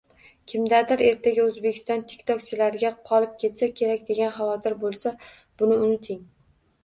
Kimdadir 0.51 1.01
ertaga 1.07 1.43
Oʻzbekiston 1.49 1.99
tik-tokchilarga 2.13 2.91
qolib 3.11 3.35
ketsa 3.45 3.69
kerak 3.81 4.09
degan 4.09 4.33
havotir 4.39 4.79
boʻlsa, 4.85 5.15
buni 5.63 5.77
unuting. 5.85 6.25